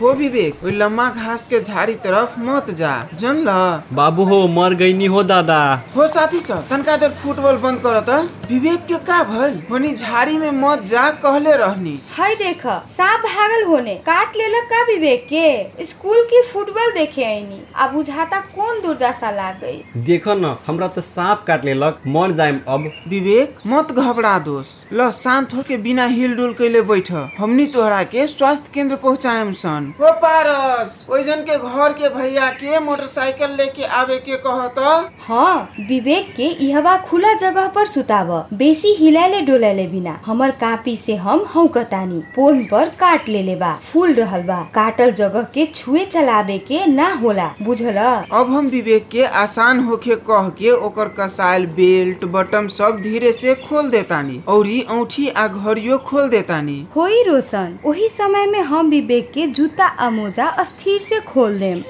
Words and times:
हो 0.00 0.12
विवेक 0.12 0.64
ओई 0.64 0.70
लम्बा 0.72 1.08
घास 1.10 1.44
के 1.46 1.60
झाड़ी 1.60 1.94
तरफ 1.94 2.34
मत 2.38 2.70
जा। 2.74 2.92
जन 3.20 3.42
ल। 3.46 3.96
बाबू 3.96 4.24
हो 4.24 4.46
मर 4.48 4.74
गईनी 4.74 5.06
हो 5.06 5.22
दादा। 5.22 5.60
हो 5.96 6.06
साथी 6.08 6.40
सब 6.40 6.68
तनका 6.68 6.96
देर 6.96 7.10
फुटबॉल 7.14 7.56
बंद 7.56 7.80
कर 7.86 7.98
त। 8.00 8.48
विवेक 8.50 8.86
के 8.86 8.98
का 9.06 9.22
भइल 9.24 9.60
होनी 9.70 9.94
झाड़ी 9.94 10.36
में 10.38 10.50
मत 10.52 10.84
जा 10.84 11.08
कहले 11.24 11.56
रहनी। 11.56 11.98
हाय 12.12 12.34
देख 12.34 12.66
सांप 12.90 13.20
भागल 13.26 13.64
होने 13.64 13.94
काट 14.06 14.36
लेलक 14.36 14.64
का 14.70 14.82
विवेक 14.84 15.26
के 15.32 15.84
स्कूल 15.84 16.22
की 16.30 16.42
फुटबॉल 16.52 16.92
देखे 16.94 17.24
आईनी 17.24 17.60
अब 17.74 17.92
बुझाता 17.92 18.40
कौन 18.56 18.80
दुर्दशा 18.82 19.30
लाग। 19.30 19.60
गई 19.60 20.02
देखो 20.04 20.34
न 20.34 20.56
हमरा 20.66 20.88
तो 20.88 21.00
सांप 21.00 21.44
काट 21.46 21.64
लेलक 21.64 22.00
मर 22.06 22.32
जाइम 22.32 22.60
अब। 22.68 22.90
विवेक 23.08 23.58
मत 23.66 23.92
घबरा 23.92 24.38
दोस। 24.48 24.74
ल 24.92 25.10
शांत 25.12 25.54
होके 25.54 25.76
बिना 25.76 26.04
हिल 26.16 26.34
डुल 26.36 26.52
कैले 26.54 26.82
बैठ। 26.82 27.12
हमनी 27.38 27.66
तोहरा 27.76 28.02
के 28.06 28.26
स्वास्थ्य 28.28 28.70
केंद्र 28.74 28.96
पहुँचाएम 28.96 29.52
सन। 29.62 29.89
हो 30.00 30.10
पारस 30.22 31.06
जन 31.26 31.42
के 31.48 31.56
घर 31.58 31.92
के 31.98 32.08
भैया 32.14 32.48
के 32.60 32.78
मोटरसाइकिल 32.80 33.50
लेके 33.56 33.84
आवे 34.00 34.16
के 34.28 34.36
कहत? 34.46 34.78
हाँ 35.26 35.70
विवेक 35.88 36.32
के 36.36 36.46
इहवा 36.66 36.96
खुला 37.08 37.32
जगह 37.42 37.66
पर 37.74 37.86
सुताव 37.86 38.30
बेसी 38.62 38.92
हिलाले 38.98 39.40
डोलाले 39.50 39.86
बिना। 39.86 40.18
हमर 40.26 40.50
कापी 40.60 40.96
से 40.96 41.14
हम 41.26 41.44
हौकतानी 41.54 42.18
पोन 42.36 42.64
पर 42.70 42.88
काट 43.00 43.28
लेले 43.28 43.54
बा 43.56 43.72
फूल 43.92 44.12
रहल 44.14 44.42
बा। 44.50 44.60
काटल 44.74 45.12
जगह 45.20 45.42
के 45.54 45.66
छुए 45.74 46.04
चलावे 46.04 46.58
के 46.68 46.84
ना 46.86 47.12
होला 47.22 47.48
बुझल? 47.62 47.96
अब 47.98 48.50
हम 48.54 48.66
विवेक 48.76 49.08
के 49.12 49.24
आसान 49.44 49.80
होके 49.84 50.14
कह 50.30 50.48
के 50.58 50.70
ओकर 50.86 51.08
कसायल 51.20 51.66
बेल्ट 51.76 52.24
बटम 52.38 52.68
सब 52.78 53.00
धीरे 53.02 53.32
से 53.32 53.54
खोल 53.68 53.90
देतानी 53.90 54.40
औरी 54.56 54.80
औठी 54.98 55.28
आ 55.28 55.46
घड़ियो 55.48 55.98
खोल 56.10 56.28
देतानी। 56.28 56.78
होई 56.96 57.22
रोशन 57.28 57.78
वही 57.84 58.08
समय 58.08 58.46
में 58.46 58.60
हम 58.72 58.90
विवेक 58.90 59.30
के 59.34 59.46
जूता 59.58 59.79
आ 59.86 60.10
मोजा 60.10 60.46
अस्थिर 60.64 61.00
से 61.08 61.20
खोल 61.32 61.58
देम 61.58 61.82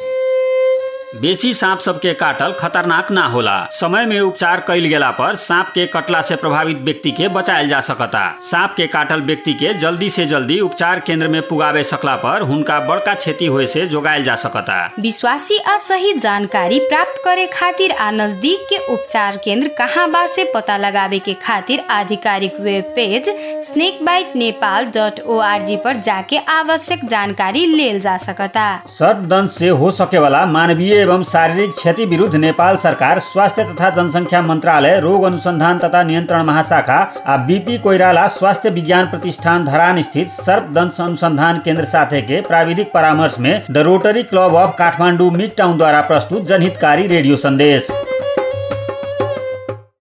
बेसी 1.21 1.53
सांप 1.55 1.79
सबके 1.81 2.13
काटल 2.15 2.53
खतरनाक 2.59 3.11
ना 3.13 3.25
होला। 3.29 3.55
समय 3.79 4.05
में 4.07 4.19
उपचार 4.21 4.61
कैल 4.67 4.85
गेला 4.89 5.11
पर 5.19 5.37
सांप 5.37 5.71
के 5.75 5.87
कटला 5.95 6.21
से 6.29 6.37
प्रभावित 6.43 6.77
व्यक्ति 6.85 7.11
के 7.13 7.29
बचायल 7.37 7.69
जा 7.69 7.81
सकता। 7.87 8.21
सांप 8.51 8.75
के 8.77 8.87
काटल 8.87 9.21
व्यक्ति 9.31 9.53
के 9.63 9.73
जल्दी 9.79 10.09
से 10.17 10.27
जल्दी 10.27 10.59
उपचार 10.61 11.01
केंद्र 11.07 11.29
में 11.29 11.41
पुगावे 11.49 11.83
सकला 11.85 12.15
पर 12.25 12.43
हुनका 12.51 12.79
बड़का 12.89 13.15
क्षति 13.15 13.47
होए 13.47 13.67
से 13.73 13.87
जोगायल 13.87 14.25
जा 14.25 14.37
सकता। 14.45 14.79
विश्वासी 15.01 15.59
आ 15.59 15.77
सही 15.89 16.13
जानकारी 16.19 16.79
प्राप्त 16.89 17.21
करे 17.25 17.47
खातिर 17.55 17.93
आ 17.93 18.11
नज़दीक 18.11 18.67
के 18.71 18.79
उपचार 18.95 19.37
केंद्र 19.45 19.69
कहाँ 19.79 20.11
बा 20.11 20.27
से 20.37 20.45
पता 20.55 20.77
लगावे 20.77 21.19
के 21.27 21.35
खातिर 21.47 21.81
आधिकारिक 21.99 22.61
web 22.61 22.93
page 22.97 23.29
snake 23.71 23.99
bite 24.05 24.33
Nepal 24.37 24.85
dot 24.95 25.19
O 25.23 25.37
R 25.41 25.65
G 25.65 25.77
पर 25.85 25.97
जाके 26.03 26.37
आवश्यक 26.51 27.05
जानकारी 27.11 27.65
लेल 27.67 27.99
जा 28.01 28.17
सकता। 28.19 28.65
सर्पदंश 28.89 29.51
से 29.51 29.69
हो 29.81 29.91
सके 29.91 30.19
वाला 30.19 30.45
मानवीय 30.47 30.95
एवं 30.95 31.23
शारीरिक 31.25 31.75
क्षति 31.75 32.05
विरुद्ध 32.05 32.35
नेपाल 32.37 32.77
सरकार, 32.77 33.21
स्वास्थ्य 33.23 33.65
तथा 33.65 33.91
जनसंख्या 33.91 34.41
मंत्रालय, 34.43 34.99
रोग 35.01 35.25
अनुसंधान 35.25 35.79
तथा 35.79 36.03
नियंत्रण 36.03 36.43
महाशाखा 36.47 36.99
आ 37.27 37.37
बीपी 37.47 37.79
कोइराला 37.79 38.27
स्वास्थ्य 38.31 38.71
विज्ञान 38.71 39.07
प्रतिष्ठान 39.11 39.65
धरान 39.67 40.03
स्थित 40.03 40.41
सर्पदंश 40.41 41.01
अनुसंधान 41.01 41.61
केंद्र 41.65 41.85
साथे 41.87 42.23
के 42.23 42.41
प्राविधिक 42.41 42.93
परामर्श 42.93 43.39
में 43.39 43.53
the 43.71 43.87
rotary 43.87 44.23
club 44.25 44.55
of 44.57 44.77
Kathmandu 44.79 45.31
mid 45.31 45.57
town 45.57 45.77
द्वारा 45.77 46.01
प्रस्तुत 46.03 46.47
जनहितकारी 46.49 47.07
रेडियो 47.07 47.37
संदेश। 47.39 47.91